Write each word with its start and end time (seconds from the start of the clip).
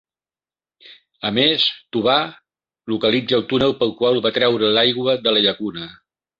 A 1.29 1.31
més, 1.39 1.65
Tovar 1.97 2.15
localitza 2.95 3.39
el 3.41 3.47
túnel 3.53 3.79
pel 3.85 3.95
qual 4.03 4.21
van 4.29 4.37
treure 4.41 4.75
l'aigua 4.81 5.19
de 5.29 5.39
la 5.39 5.49
llacuna. 5.49 5.89